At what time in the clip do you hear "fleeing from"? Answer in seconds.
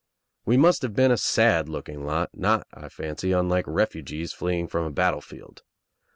4.33-4.83